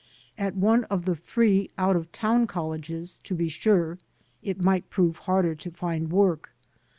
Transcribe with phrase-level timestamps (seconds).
[0.35, 3.99] At one of the free .out of town colleges, to be sure,
[4.41, 6.49] it might prove harder to find work.